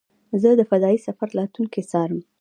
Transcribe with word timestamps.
زه 0.41 0.49
د 0.59 0.61
فضایي 0.69 0.99
سفر 1.07 1.27
راتلونکی 1.39 1.81
څارم. 1.91 2.19